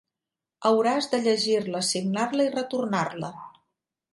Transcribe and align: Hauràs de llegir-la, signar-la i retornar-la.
Hauràs 0.69 1.09
de 1.11 1.19
llegir-la, 1.27 1.81
signar-la 1.91 2.49
i 2.49 2.53
retornar-la. 2.59 3.31